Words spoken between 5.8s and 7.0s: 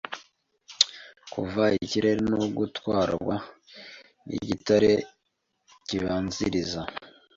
kibanziriza